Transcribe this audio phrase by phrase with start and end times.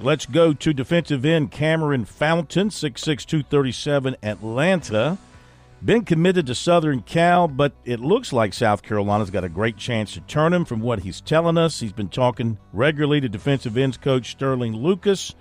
[0.00, 5.18] Let's go to defensive end Cameron Fountain, 6'6", 237, Atlanta.
[5.84, 10.14] Been committed to Southern Cal, but it looks like South Carolina's got a great chance
[10.14, 11.80] to turn him from what he's telling us.
[11.80, 15.34] He's been talking regularly to defensive ends coach Sterling Lucas,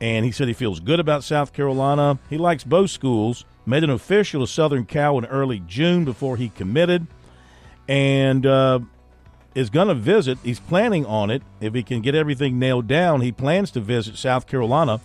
[0.00, 2.20] and he said he feels good about South Carolina.
[2.30, 3.46] He likes both schools.
[3.66, 7.08] Made an official to Southern Cal in early June before he committed,
[7.88, 8.78] and uh,
[9.54, 10.38] is going to visit.
[10.42, 11.42] He's planning on it.
[11.60, 15.00] If he can get everything nailed down, he plans to visit South Carolina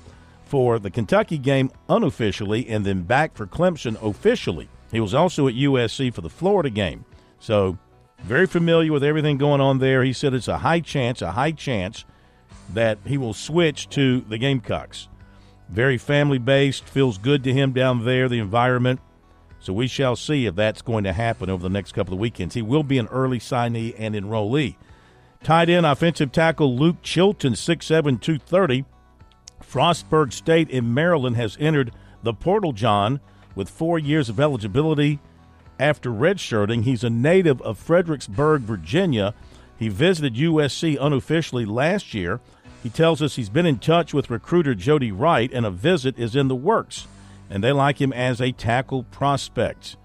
[0.45, 4.69] for the Kentucky game unofficially and then back for Clemson officially.
[4.91, 7.05] He was also at USC for the Florida game.
[7.39, 7.77] So,
[8.19, 10.03] very familiar with everything going on there.
[10.03, 12.05] He said it's a high chance, a high chance
[12.73, 15.09] that he will switch to the Gamecocks.
[15.69, 18.99] Very family based, feels good to him down there, the environment.
[19.63, 22.53] So we shall see if that's going to happen over the next couple of weekends.
[22.53, 24.75] He will be an early signee and enrollee.
[25.41, 28.83] Tight end offensive tackle Luke Chilton, 6'7", 230.
[29.61, 33.21] Frostburg State in Maryland has entered the portal, John,
[33.55, 35.21] with four years of eligibility
[35.79, 36.83] after redshirting.
[36.83, 39.33] He's a native of Fredericksburg, Virginia.
[39.79, 42.41] He visited USC unofficially last year.
[42.83, 46.35] He tells us he's been in touch with recruiter Jody Wright, and a visit is
[46.35, 47.07] in the works
[47.53, 49.95] and they like him as a tackle prospect.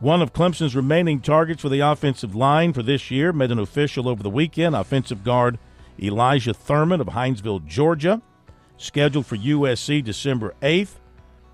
[0.00, 4.08] One of Clemson's remaining targets for the offensive line for this year made an official
[4.08, 4.74] over the weekend.
[4.74, 5.60] Offensive guard
[6.02, 8.20] Elijah Thurman of Hinesville, Georgia,
[8.76, 10.96] scheduled for USC December 8th.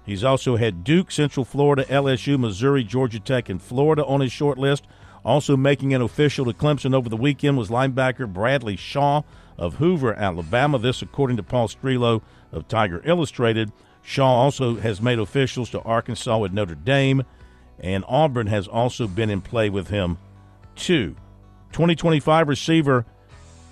[0.07, 4.57] He's also had Duke, Central Florida, LSU, Missouri, Georgia Tech, and Florida on his short
[4.57, 4.87] list.
[5.27, 9.23] Also making an official to Clemson over the weekend was linebacker Bradley Shaw
[9.59, 10.79] of Hoover, Alabama.
[10.79, 13.73] This, according to Paul Strelow of Tiger Illustrated.
[14.03, 17.25] Shaw also has made officials to Arkansas with Notre Dame,
[17.79, 20.19] and Auburn has also been in play with him,
[20.77, 21.17] too.
[21.73, 23.07] 2025 receiver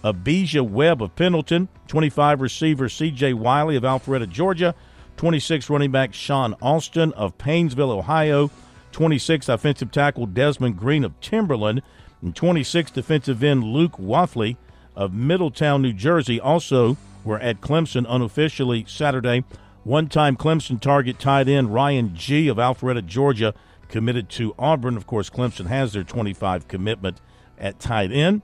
[0.02, 3.34] Abijah Webb of Pendleton, 25 receiver C.J.
[3.34, 4.74] Wiley of Alpharetta, Georgia,
[5.16, 8.50] 26 running back Sean Austin of Painesville, Ohio,
[8.92, 11.82] 26 offensive tackle Desmond Green of Timberland,
[12.22, 14.56] and 26 defensive end Luke Waffley
[14.96, 19.44] of Middletown, New Jersey, also were at Clemson unofficially Saturday
[19.84, 22.48] one time Clemson target tight end Ryan G.
[22.48, 23.54] of Alpharetta, Georgia,
[23.88, 24.96] committed to Auburn.
[24.96, 27.20] Of course, Clemson has their 25 commitment
[27.58, 28.42] at tight end.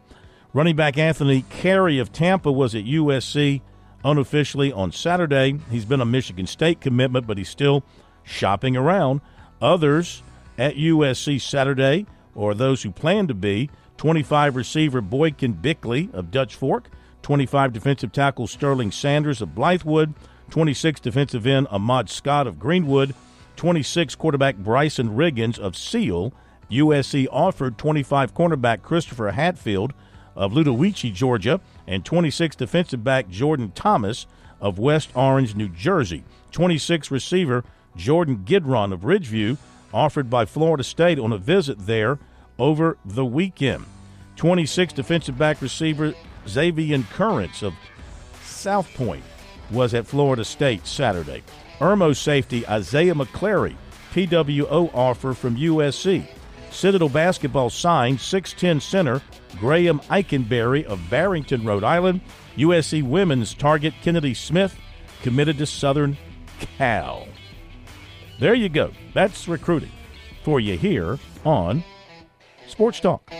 [0.52, 3.60] Running back Anthony Carey of Tampa was at USC
[4.04, 5.58] unofficially on Saturday.
[5.70, 7.84] He's been a Michigan State commitment, but he's still
[8.22, 9.20] shopping around.
[9.60, 10.22] Others
[10.56, 13.68] at USC Saturday, or those who plan to be,
[13.98, 16.88] 25 receiver Boykin Bickley of Dutch Fork,
[17.22, 20.14] 25 defensive tackle Sterling Sanders of Blythewood,
[20.50, 23.14] 26 defensive end Ahmad Scott of Greenwood,
[23.56, 26.32] 26 quarterback Bryson Riggins of Seal.
[26.70, 29.92] USC offered 25 cornerback Christopher Hatfield
[30.34, 34.26] of Ludowici, Georgia, and 26 defensive back Jordan Thomas
[34.60, 36.24] of West Orange, New Jersey.
[36.52, 37.64] 26 receiver
[37.96, 39.56] Jordan Gidron of Ridgeview
[39.92, 42.18] offered by Florida State on a visit there
[42.58, 43.84] over the weekend.
[44.36, 46.14] 26 defensive back receiver
[46.46, 47.74] Xavier Currents of
[48.42, 49.22] South Point
[49.70, 51.42] was at Florida State Saturday.
[51.78, 53.76] Irmo safety Isaiah McClary,
[54.12, 56.26] PWO offer from USC.
[56.70, 59.22] Citadel basketball signed 6'10 center
[59.58, 62.20] Graham Eikenberry of Barrington, Rhode Island.
[62.56, 64.78] USC women's target Kennedy Smith
[65.22, 66.16] committed to Southern
[66.78, 67.26] Cal.
[68.40, 68.92] There you go.
[69.14, 69.92] That's recruiting
[70.42, 71.82] for you here on
[72.66, 73.30] Sports Talk.